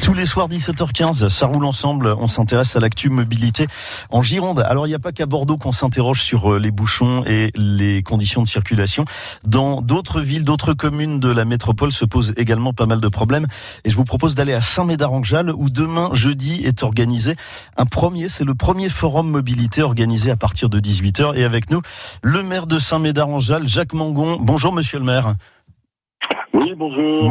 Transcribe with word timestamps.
Tous 0.00 0.14
les 0.14 0.24
soirs 0.24 0.48
17h15, 0.48 1.28
ça 1.28 1.46
roule 1.46 1.66
ensemble. 1.66 2.14
On 2.18 2.26
s'intéresse 2.26 2.76
à 2.76 2.80
l'actu 2.80 3.10
mobilité 3.10 3.66
en 4.08 4.22
Gironde. 4.22 4.60
Alors 4.60 4.86
il 4.86 4.90
n'y 4.90 4.94
a 4.94 4.98
pas 4.98 5.12
qu'à 5.12 5.26
Bordeaux 5.26 5.58
qu'on 5.58 5.72
s'interroge 5.72 6.22
sur 6.22 6.54
euh, 6.54 6.58
les 6.58 6.70
bouchons 6.70 7.22
et 7.26 7.50
les 7.56 8.00
conditions 8.00 8.42
de 8.42 8.46
circulation. 8.46 9.04
Dans 9.46 9.82
d'autres 9.82 10.22
villes, 10.22 10.46
d'autres 10.46 10.72
communes 10.72 11.20
de 11.20 11.28
la 11.28 11.44
métropole 11.44 11.92
se 11.92 12.06
posent 12.06 12.32
également 12.38 12.72
pas 12.72 12.86
mal 12.86 13.02
de 13.02 13.08
problèmes. 13.08 13.48
Et 13.84 13.90
je 13.90 13.96
vous 13.96 14.04
propose 14.04 14.34
d'aller 14.34 14.54
à 14.54 14.62
Saint-Médard-en-Jalles 14.62 15.52
où 15.54 15.68
demain 15.68 16.08
jeudi 16.14 16.62
est 16.64 16.82
organisé 16.82 17.36
un 17.76 17.84
premier, 17.84 18.30
c'est 18.30 18.44
le 18.44 18.54
premier 18.54 18.88
forum 18.88 19.28
mobilité 19.28 19.82
organisé 19.82 20.30
à 20.30 20.36
partir 20.36 20.70
de 20.70 20.80
18h. 20.80 21.34
Et 21.36 21.44
avec 21.44 21.70
nous, 21.70 21.82
le 22.22 22.42
maire 22.42 22.66
de 22.66 22.78
Saint-Médard-en-Jalles, 22.78 23.68
Jacques 23.68 23.92
Mangon. 23.92 24.38
Bonjour 24.40 24.72
monsieur 24.72 24.98
le 24.98 25.04
maire. 25.04 25.34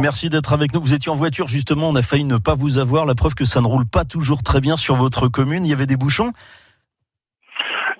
Merci 0.00 0.30
d'être 0.30 0.52
avec 0.52 0.72
nous. 0.74 0.80
Vous 0.80 0.94
étiez 0.94 1.10
en 1.10 1.16
voiture 1.16 1.48
justement, 1.48 1.88
on 1.88 1.94
a 1.94 2.02
failli 2.02 2.24
ne 2.24 2.36
pas 2.36 2.54
vous 2.54 2.78
avoir. 2.78 3.06
La 3.06 3.14
preuve 3.14 3.34
que 3.34 3.44
ça 3.44 3.60
ne 3.60 3.66
roule 3.66 3.86
pas 3.86 4.04
toujours 4.04 4.42
très 4.42 4.60
bien 4.60 4.76
sur 4.76 4.96
votre 4.96 5.28
commune. 5.28 5.64
Il 5.64 5.68
y 5.68 5.72
avait 5.72 5.86
des 5.86 5.96
bouchons 5.96 6.32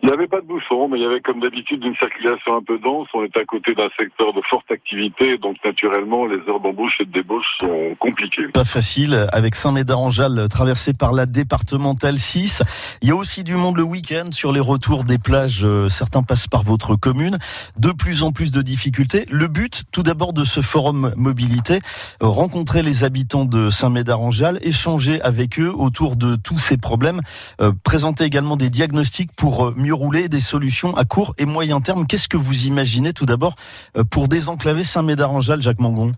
il 0.05 0.09
n'y 0.09 0.13
avait 0.13 0.27
pas 0.27 0.43
de 0.43 0.47
bouchon, 0.47 0.87
mais 0.87 0.99
il 0.99 1.03
y 1.03 1.07
avait 1.07 1.23
comme 1.23 1.41
d'habitude 1.41 1.83
une 1.83 1.97
circulation 1.97 2.59
un 2.59 2.63
peu 2.63 2.79
dense. 2.79 3.09
On 3.15 3.25
est 3.25 3.35
à 3.39 3.45
côté 3.47 3.75
d'un 3.75 3.89
secteur 3.99 4.35
de 4.35 4.43
forte 4.51 4.71
activité, 4.71 5.39
donc 5.39 5.57
naturellement 5.65 6.27
les 6.27 6.37
heures 6.47 6.61
d'embauche 6.61 6.99
et 7.01 7.07
de 7.07 7.11
débauche 7.11 7.47
sont 7.59 7.97
compliquées. 7.99 8.49
Pas 8.53 8.65
facile, 8.65 9.27
avec 9.33 9.55
Saint-Médard-en-Jalles 9.55 10.49
traversé 10.51 10.93
par 10.93 11.13
la 11.13 11.25
départementale 11.25 12.19
6. 12.19 12.63
Il 13.01 13.09
y 13.09 13.13
a 13.13 13.17
aussi 13.17 13.45
du 13.45 13.57
monde 13.57 13.79
le 13.79 13.83
week-end 13.83 14.27
sur 14.31 14.53
les 14.53 14.61
retours 14.61 15.05
des 15.05 15.17
plages. 15.17 15.65
Euh, 15.65 15.89
certains 15.89 16.23
passent 16.23 16.49
par 16.49 16.65
votre 16.65 16.97
commune. 16.97 17.39
De 17.79 17.91
plus 17.91 18.23
en 18.23 18.31
plus 18.31 18.51
de 18.51 18.61
difficultés. 18.61 19.25
Le 19.31 19.49
but, 19.49 19.85
tout 19.91 20.03
d'abord, 20.03 20.35
de 20.35 20.45
ce 20.45 20.61
forum 20.61 21.15
mobilité, 21.17 21.79
euh, 22.23 22.27
rencontrer 22.27 22.83
les 22.83 23.05
habitants 23.05 23.47
de 23.47 23.71
Saint-Médard-en-Jalles, 23.71 24.59
échanger 24.61 25.23
avec 25.23 25.59
eux 25.59 25.73
autour 25.75 26.17
de 26.17 26.37
tous 26.37 26.59
ces 26.59 26.77
problèmes, 26.77 27.23
euh, 27.63 27.73
présenter 27.85 28.25
également 28.25 28.59
des 28.59 28.69
diagnostics 28.69 29.33
pour 29.35 29.73
mieux 29.75 29.94
rouler 29.95 30.29
des 30.29 30.41
solutions 30.41 30.95
à 30.97 31.05
court 31.05 31.35
et 31.39 31.47
moyen 31.47 31.81
terme. 31.81 32.07
Qu'est-ce 32.07 32.29
que 32.29 32.37
vous 32.37 32.67
imaginez 32.67 33.13
tout 33.13 33.27
d'abord 33.27 33.55
euh, 33.97 34.05
pour 34.05 34.29
désenclaver 34.29 34.85
Saint-Médard-en-Jalles, 34.85 35.63
Jacques 35.63 35.81
Mangon? 35.81 36.13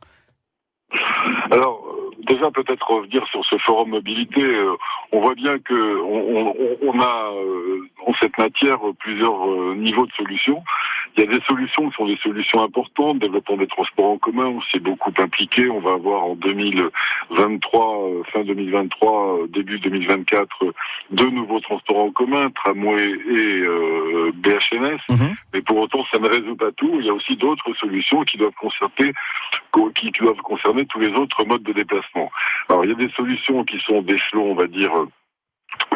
Alors, 1.50 1.82
déjà 2.26 2.50
peut-être 2.50 2.90
revenir 2.90 3.24
sur 3.28 3.44
ce 3.44 3.56
forum 3.58 3.90
mobilité. 3.90 4.42
Euh, 4.42 4.74
on 5.12 5.20
voit 5.20 5.34
bien 5.34 5.58
que 5.58 6.00
on, 6.02 7.00
a 7.00 7.32
euh, 7.32 7.80
en 8.06 8.12
cette 8.20 8.36
matière 8.38 8.78
plusieurs 8.98 9.46
niveaux 9.76 10.06
de 10.06 10.12
solutions. 10.12 10.62
Il 11.16 11.24
y 11.24 11.28
a 11.28 11.38
des 11.38 11.44
solutions 11.46 11.88
qui 11.88 11.96
sont 11.96 12.06
des 12.06 12.18
solutions 12.18 12.62
importantes, 12.62 13.20
développement 13.20 13.56
des 13.56 13.66
transports 13.66 14.10
en 14.10 14.18
commun, 14.18 14.46
on 14.46 14.60
s'est 14.70 14.80
beaucoup 14.80 15.12
impliqué. 15.18 15.70
On 15.70 15.80
va 15.80 15.94
avoir 15.94 16.24
en 16.24 16.34
2023, 16.34 18.08
euh, 18.08 18.22
fin 18.32 18.44
2023, 18.44 19.38
euh, 19.38 19.46
début 19.48 19.78
2024, 19.78 20.74
deux 21.10 21.30
nouveaux 21.30 21.60
transports 21.60 21.98
en 21.98 22.10
commun, 22.10 22.50
tramway 22.50 23.02
et 23.02 23.62
euh, 23.62 24.30
BHNS. 24.34 25.00
Mhm. 25.08 25.36
Mais 25.54 25.62
pour 25.62 25.78
autant, 25.78 26.04
ça 26.12 26.18
ne 26.18 26.28
résout 26.28 26.56
pas 26.56 26.72
tout. 26.72 26.96
Il 27.00 27.06
y 27.06 27.10
a 27.10 27.14
aussi 27.14 27.34
d'autres 27.36 27.72
solutions 27.80 28.22
qui 28.24 28.36
doivent 28.36 28.52
concerner, 28.60 29.14
qui 29.94 30.10
doivent 30.20 30.42
concerner 30.42 30.84
tous 30.84 31.00
les 31.00 31.12
autres 31.14 31.46
modes 31.46 31.62
de 31.62 31.72
déplacement. 31.72 32.30
Alors, 32.68 32.84
il 32.84 32.90
y 32.90 32.94
a 32.94 32.96
des 32.96 33.10
solutions 33.10 33.64
qui 33.64 33.78
sont 33.80 34.02
d'échelon, 34.02 34.50
on 34.50 34.54
va 34.54 34.66
dire, 34.66 34.92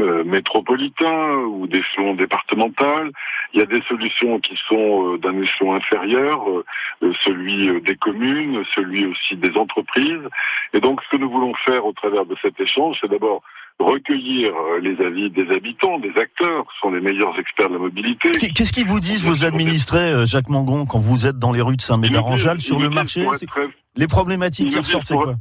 euh, 0.00 0.24
métropolitain 0.24 1.34
ou 1.44 1.66
d'échelon 1.66 2.14
départemental. 2.14 3.10
Il 3.52 3.60
y 3.60 3.62
a 3.62 3.66
des 3.66 3.82
solutions 3.82 4.38
qui 4.40 4.56
sont 4.68 5.14
euh, 5.14 5.18
d'un 5.18 5.38
échelon 5.40 5.74
inférieur, 5.74 6.48
euh, 6.48 7.12
celui 7.24 7.80
des 7.82 7.96
communes, 7.96 8.62
celui 8.74 9.06
aussi 9.06 9.36
des 9.36 9.56
entreprises. 9.56 10.22
Et 10.72 10.80
donc, 10.80 11.00
ce 11.02 11.16
que 11.16 11.20
nous 11.20 11.30
voulons 11.30 11.52
faire 11.66 11.84
au 11.84 11.92
travers 11.92 12.24
de 12.24 12.34
cet 12.40 12.58
échange, 12.60 12.96
c'est 13.00 13.10
d'abord 13.10 13.42
recueillir 13.78 14.52
les 14.82 15.00
avis 15.04 15.30
des 15.30 15.50
habitants, 15.54 15.98
des 15.98 16.12
acteurs, 16.16 16.64
qui 16.64 16.78
sont 16.80 16.90
les 16.90 17.00
meilleurs 17.00 17.38
experts 17.38 17.69
de 17.69 17.74
la 17.74 17.80
mobilité. 17.80 18.30
Qu'est-ce 18.30 18.72
qu'ils 18.72 18.86
vous 18.86 19.00
disent, 19.00 19.24
vos 19.24 19.44
administrés, 19.44 20.26
Jacques 20.26 20.50
Mangon, 20.50 20.86
quand 20.86 20.98
vous 20.98 21.26
êtes 21.26 21.38
dans 21.38 21.52
les 21.52 21.62
rues 21.62 21.76
de 21.76 21.82
Saint-Médard-en-Jalles, 21.82 22.60
sur 22.60 22.78
le 22.78 22.90
marché 22.90 23.26
Les 23.96 24.06
problématiques 24.06 24.69
qui 24.69 24.78
ressortent, 24.78 25.06
c'est 25.06 25.16
quoi? 25.16 25.34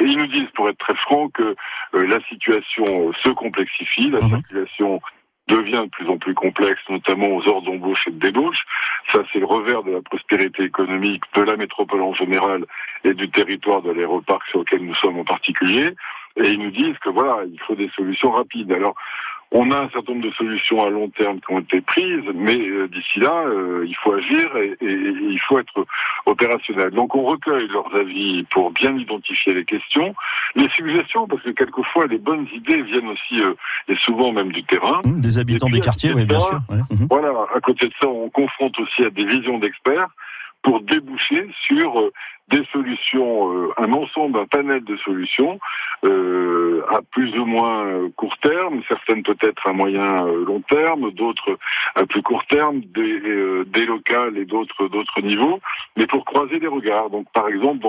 Et 0.00 0.04
ils 0.04 0.18
nous 0.18 0.26
disent, 0.26 0.50
pour 0.54 0.68
être 0.68 0.78
très 0.78 0.96
franc, 0.96 1.28
que 1.30 1.56
la 1.92 2.20
situation 2.28 3.12
se 3.22 3.30
complexifie, 3.30 4.10
la 4.10 4.20
mhm. 4.20 4.36
situation 4.36 5.00
devient 5.48 5.82
de 5.84 5.90
plus 5.90 6.08
en 6.08 6.18
plus 6.18 6.34
complexe, 6.34 6.80
notamment 6.88 7.28
aux 7.28 7.48
heures 7.48 7.62
d'embauche 7.62 8.06
et 8.08 8.10
de 8.10 8.18
débauche. 8.18 8.58
Ça, 9.12 9.20
c'est 9.32 9.38
le 9.38 9.46
revers 9.46 9.82
de 9.84 9.92
la 9.92 10.02
prospérité 10.02 10.64
économique 10.64 11.22
de 11.34 11.42
la 11.42 11.56
métropole 11.56 12.02
en 12.02 12.14
général 12.14 12.64
et 13.04 13.14
du 13.14 13.30
territoire 13.30 13.82
de 13.82 13.92
l'aéroparc 13.92 14.42
sur 14.48 14.60
lequel 14.60 14.80
nous 14.80 14.94
sommes 14.96 15.18
en 15.18 15.24
particulier. 15.24 15.94
Et 16.36 16.48
ils 16.48 16.58
nous 16.58 16.70
disent 16.70 16.98
que 16.98 17.10
voilà, 17.10 17.44
il 17.50 17.60
faut 17.60 17.76
des 17.76 17.90
solutions 17.94 18.32
rapides. 18.32 18.72
Alors, 18.72 18.96
on 19.52 19.70
a 19.70 19.78
un 19.78 19.88
certain 19.90 20.12
nombre 20.14 20.26
de 20.26 20.32
solutions 20.32 20.84
à 20.84 20.90
long 20.90 21.08
terme 21.10 21.38
qui 21.40 21.52
ont 21.52 21.60
été 21.60 21.80
prises, 21.80 22.24
mais 22.34 22.56
euh, 22.56 22.88
d'ici 22.88 23.20
là, 23.20 23.44
euh, 23.46 23.84
il 23.86 23.94
faut 23.96 24.12
agir 24.12 24.56
et, 24.56 24.76
il 24.80 25.40
faut 25.48 25.58
être 25.58 25.86
opérationnel. 26.26 26.90
Donc 26.90 27.14
on 27.14 27.22
recueille 27.22 27.68
leurs 27.68 27.94
avis 27.94 28.42
pour 28.50 28.72
bien 28.72 28.96
identifier 28.96 29.54
les 29.54 29.64
questions, 29.64 30.14
les 30.56 30.68
suggestions, 30.70 31.26
parce 31.28 31.42
que 31.42 31.50
quelquefois 31.50 32.06
les 32.06 32.18
bonnes 32.18 32.46
idées 32.54 32.82
viennent 32.82 33.08
aussi, 33.08 33.42
euh, 33.42 33.54
et 33.88 33.96
souvent 33.96 34.32
même 34.32 34.50
du 34.50 34.64
terrain. 34.64 35.00
Mmh, 35.04 35.20
des 35.20 35.38
habitants 35.38 35.68
des 35.68 35.80
quartiers, 35.80 36.12
oui, 36.12 36.24
bien 36.24 36.40
sûr. 36.40 36.60
Mmh. 36.68 37.06
Voilà, 37.08 37.32
à 37.54 37.60
côté 37.60 37.86
de 37.86 37.92
ça, 38.00 38.08
on 38.08 38.28
confronte 38.30 38.78
aussi 38.80 39.04
à 39.04 39.10
des 39.10 39.24
visions 39.24 39.58
d'experts 39.58 40.08
pour 40.66 40.80
déboucher 40.80 41.48
sur 41.64 42.00
euh, 42.00 42.12
des 42.48 42.64
solutions, 42.72 43.52
euh, 43.52 43.72
un 43.76 43.92
ensemble, 43.92 44.40
un 44.40 44.46
panel 44.46 44.82
de 44.82 44.96
solutions 44.96 45.60
euh, 46.04 46.82
à 46.90 47.02
plus 47.02 47.32
ou 47.38 47.46
moins 47.46 48.10
court 48.16 48.36
terme, 48.38 48.82
certaines 48.88 49.22
peut-être 49.22 49.64
à 49.66 49.72
moyen 49.72 50.26
long 50.26 50.60
terme, 50.68 51.12
d'autres 51.12 51.56
à 51.94 52.04
plus 52.04 52.22
court 52.22 52.44
terme, 52.46 52.80
des, 52.80 53.64
des 53.66 53.86
locales 53.86 54.36
et 54.36 54.44
d'autres 54.44 54.88
d'autres 54.88 55.20
niveaux, 55.20 55.60
mais 55.96 56.06
pour 56.06 56.24
croiser 56.24 56.58
des 56.58 56.66
regards. 56.66 57.10
Donc 57.10 57.26
par 57.32 57.48
exemple, 57.48 57.86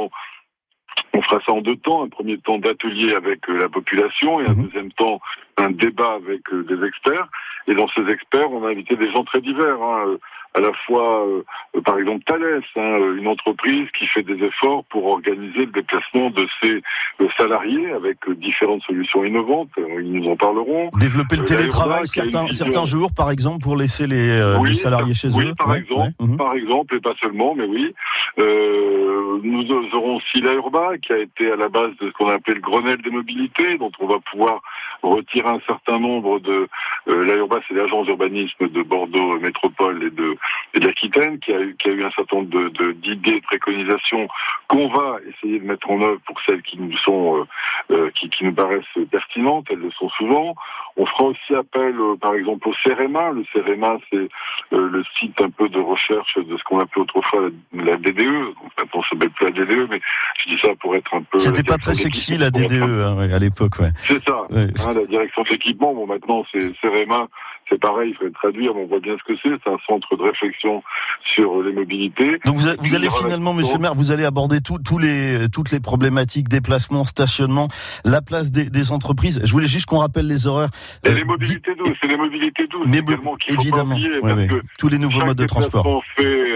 on 1.14 1.22
fera 1.24 1.40
ça 1.46 1.54
en 1.54 1.62
deux 1.62 1.78
temps. 1.78 2.04
Un 2.04 2.10
premier 2.10 2.38
temps 2.38 2.60
d'atelier 2.60 3.14
avec 3.16 3.48
la 3.48 3.70
population 3.70 4.40
et 4.40 4.48
un 4.48 4.54
mhm. 4.54 4.64
deuxième 4.66 4.92
temps 4.92 5.20
un 5.58 5.72
débat 5.72 6.14
avec 6.14 6.42
des 6.54 6.88
experts. 6.88 7.28
Et 7.68 7.74
dans 7.74 7.88
ces 7.90 8.08
experts, 8.14 8.52
on 8.52 8.66
a 8.66 8.70
invité 8.70 8.96
des 8.96 9.12
gens 9.12 9.24
très 9.24 9.42
divers. 9.42 9.82
Hein 9.82 10.18
à 10.58 10.60
la 10.60 10.72
fois, 10.86 11.26
euh, 11.28 11.82
par 11.82 12.00
exemple, 12.00 12.24
Thales, 12.26 12.64
hein, 12.76 12.98
une 13.18 13.28
entreprise 13.28 13.88
qui 13.98 14.08
fait 14.08 14.24
des 14.24 14.44
efforts 14.44 14.84
pour 14.90 15.06
organiser 15.06 15.60
le 15.60 15.72
déplacement 15.72 16.32
de 16.32 16.48
ses 16.62 16.82
euh, 17.22 17.28
salariés 17.38 17.92
avec 17.92 18.18
euh, 18.28 18.36
différentes 18.36 18.82
solutions 18.82 19.24
innovantes. 19.24 19.70
Ils 19.78 20.14
nous 20.14 20.32
en 20.32 20.36
parleront. 20.36 20.90
Développer 21.00 21.36
le 21.36 21.44
télétravail 21.44 22.08
certains, 22.08 22.48
certains 22.50 22.86
jours, 22.86 23.12
par 23.16 23.30
exemple, 23.30 23.60
pour 23.62 23.78
laisser 23.78 24.08
les, 24.08 24.42
salariés 24.74 25.14
chez 25.14 25.28
eux. 25.28 25.32
Oui, 25.38 25.54
par 25.58 25.76
exemple, 25.76 26.12
mhm. 26.20 26.38
par 26.38 26.56
exemple, 26.56 26.96
et 26.96 27.00
pas 27.00 27.14
seulement, 27.22 27.54
mais 27.56 27.66
oui. 27.66 27.94
nous 28.38 29.72
aurons 29.94 30.16
aussi 30.18 30.42
l'Aurba, 30.42 30.98
qui 31.02 31.14
a 31.14 31.20
été 31.20 31.52
à 31.52 31.56
la 31.56 31.70
base 31.70 31.92
de 32.02 32.08
ce 32.08 32.14
qu'on 32.14 32.30
appelle 32.30 32.56
le 32.56 32.62
Grenelle 32.62 33.02
des 33.04 33.12
mobilités, 33.12 33.78
dont 33.78 33.92
on 34.00 34.08
va 34.08 34.18
pouvoir 34.32 34.62
retirer 35.04 35.50
un 35.50 35.62
certain 35.68 36.00
nombre 36.00 36.40
de... 36.40 36.68
L'Aurba, 37.06 37.60
c'est 37.68 37.76
l'agence 37.76 38.06
d'urbanisme 38.06 38.68
de 38.68 38.82
Bordeaux 38.82 39.40
Métropole 39.40 40.04
et 40.04 40.10
de 40.10 40.36
et 40.74 40.80
d'Aquitaine, 40.80 41.40
qui 41.40 41.54
a, 41.54 41.60
eu, 41.60 41.76
qui 41.78 41.90
a 41.90 41.92
eu 41.92 42.04
un 42.04 42.12
certain 42.12 42.38
nombre 42.38 42.50
d'idées, 42.50 42.86
de, 42.86 42.92
d'idées, 42.94 43.40
de 43.40 43.46
préconisations 43.46 44.28
qu'on 44.68 44.90
va 44.90 45.18
essayer 45.28 45.60
de 45.60 45.66
mettre 45.66 45.90
en 45.90 46.02
œuvre 46.02 46.20
pour 46.26 46.40
celles 46.46 46.62
qui 46.62 46.78
nous 46.80 46.98
sont, 46.98 47.38
euh, 47.38 47.46
euh 47.92 48.10
qui, 48.12 48.30
qui, 48.30 48.44
nous 48.44 48.54
paraissent 48.54 48.84
pertinentes. 49.10 49.68
Elles 49.70 49.80
le 49.80 49.92
sont 49.92 50.10
souvent. 50.10 50.56
On 50.98 51.06
fera 51.06 51.26
aussi 51.26 51.56
appel, 51.56 51.96
euh, 52.00 52.16
par 52.20 52.34
exemple, 52.34 52.68
au 52.68 52.74
CEREMA. 52.84 53.32
Le 53.32 53.46
CEREMA, 53.54 53.98
c'est 54.10 54.18
euh, 54.18 54.90
le 54.90 55.04
site 55.18 55.40
un 55.42 55.50
peu 55.50 55.70
de 55.70 55.80
recherche 55.80 56.38
de 56.38 56.58
ce 56.58 56.64
qu'on 56.64 56.80
appelait 56.80 57.02
autrefois 57.04 57.50
la, 57.74 57.96
DDE. 57.96 58.18
Donc, 58.18 58.72
maintenant, 58.78 59.02
ça 59.04 59.10
s'appelle 59.12 59.30
plus 59.30 59.46
la 59.46 59.52
DDE, 59.52 59.88
mais 59.90 60.02
je 60.40 60.50
dis 60.50 60.60
ça 60.62 60.70
pour 60.80 60.96
être 60.96 61.14
un 61.14 61.22
peu. 61.22 61.40
C'était 61.40 61.64
pas 61.64 61.78
très 61.78 61.96
sexy 61.96 62.38
la 62.38 62.50
DDE 62.50 62.82
hein, 62.82 63.30
à 63.32 63.40
l'époque, 63.40 63.80
ouais. 63.80 63.92
C'est 64.06 64.24
ça. 64.28 64.48
Hein, 64.52 64.94
la 64.94 65.06
direction 65.06 65.44
d'équipement. 65.44 65.94
Bon, 65.94 66.08
maintenant, 66.08 66.44
c'est 66.52 66.76
CEREMA 66.82 67.28
c'est 67.70 67.80
pareil, 67.80 68.12
il 68.12 68.16
faudrait 68.16 68.32
traduire, 68.32 68.74
mais 68.74 68.82
on 68.82 68.88
voit 68.88 69.00
bien 69.00 69.16
ce 69.18 69.24
que 69.24 69.38
c'est. 69.42 69.50
C'est 69.64 69.70
un 69.70 69.78
centre 69.88 70.16
de 70.16 70.24
réflexion 70.24 70.84
sur 71.26 71.62
les 71.62 71.74
mobilités. 71.74 72.40
Donc 72.46 72.58
vous, 72.58 72.68
vous 72.80 72.96
allez 72.96 73.10
finalement, 73.10 73.54
Monsieur 73.54 73.76
le 73.76 73.82
maire, 73.82 73.96
vous 73.96 74.12
allez 74.12 74.26
aborder 74.26 74.60
tous 74.62 74.98
les, 74.98 75.48
toutes 75.52 75.72
les 75.72 75.80
problématiques, 75.80 76.48
déplacement, 76.48 77.04
stationnement, 77.06 77.68
la 78.06 78.22
place 78.22 78.52
des, 78.52 78.70
des 78.70 78.92
entreprises. 78.92 79.42
Je 79.44 79.52
voulais 79.52 79.68
juste 79.68 79.86
qu'on 79.86 80.00
rappelle 80.00 80.28
les 80.28 80.48
horaires. 80.48 80.70
Et 81.04 81.10
les 81.10 81.22
euh, 81.22 81.26
mobilités 81.26 81.76
douces, 81.76 81.98
c'est 82.02 82.10
les 82.10 82.18
mobilités 82.18 82.68
douces 82.68 82.88
mais 82.88 83.00
également 83.00 83.36
qu'il 83.36 83.56
évidemment, 83.56 83.96
faut 83.96 84.02
pas 84.02 84.34
oublier, 84.34 84.50
parce 84.50 84.62
que 84.62 84.68
tous 84.78 84.88
les 84.90 84.98
nouveaux 84.98 85.26
modes 85.26 85.38
de 85.38 85.46
transport. 85.46 86.04
fait 86.16 86.26
euh, 86.26 86.47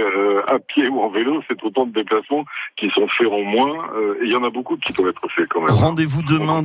à 0.52 0.60
pied 0.60 0.88
ou 0.90 1.00
en 1.02 1.10
vélo, 1.10 1.42
c'est 1.48 1.62
autant 1.64 1.86
de 1.86 1.94
déplacements 1.94 2.46
qui 2.78 2.90
sont 2.90 3.08
faits 3.08 3.28
en 3.28 3.42
moins. 3.42 3.90
Euh, 3.96 4.16
et 4.22 4.26
il 4.26 4.32
y 4.32 4.36
en 4.36 4.44
a 4.44 4.50
beaucoup 4.50 4.76
qui 4.78 4.94
doivent 4.94 5.10
être 5.10 5.28
faits 5.36 5.48
quand 5.50 5.62
même. 5.62 5.72
Rendez-vous 5.72 6.22
demain, 6.24 6.62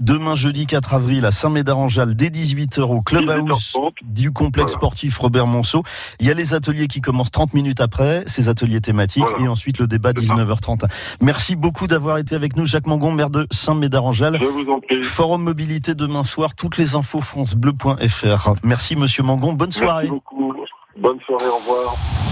demain 0.00 0.34
jeudi 0.34 0.66
4 0.66 0.94
avril 0.94 1.26
à 1.26 1.30
Saint-Médard-en-Jalles 1.30 2.14
dès 2.14 2.28
18h 2.28 2.82
au 2.82 3.02
Clubhouse 3.02 3.76
du 4.02 4.32
complexe 4.32 4.72
sportif 4.72 5.18
Robert 5.18 5.46
Monceau. 5.46 5.82
Il 6.20 6.26
y 6.26 6.30
a 6.30 6.34
les 6.34 6.54
ateliers 6.54 6.88
qui 6.88 7.00
commencent 7.00 7.30
30 7.30 7.54
minutes 7.54 7.80
après, 7.80 8.24
ces 8.26 8.48
ateliers 8.48 8.80
thématiques, 8.80 9.24
et 9.38 9.48
ensuite 9.48 9.78
le 9.78 9.86
débat 9.86 10.12
19h30. 10.12 10.84
Merci 11.20 11.56
beaucoup 11.56 11.86
d'avoir 11.86 12.18
été 12.18 12.34
avec 12.34 12.56
nous, 12.56 12.66
Jacques 12.66 12.86
Mangon, 12.86 13.12
maire 13.12 13.30
de 13.30 13.46
Saint-Médard-en-Jalles. 13.50 14.38
Je 14.40 14.46
vous 14.46 14.70
en 14.70 14.80
prie. 14.80 15.02
Forum 15.02 15.42
Mobilité 15.42 15.94
demain 15.94 16.22
soir, 16.22 16.54
toutes 16.54 16.78
les 16.78 16.96
infos 16.96 17.20
francebleu.fr. 17.20 18.54
Merci 18.64 18.96
Monsieur 18.96 19.22
Mangon, 19.22 19.52
bonne 19.52 19.72
soirée. 19.72 20.08
Merci 20.08 20.10
beaucoup. 20.10 20.54
Bonne 20.96 21.18
soirée, 21.20 21.48
au 21.48 21.56
revoir. 21.56 22.31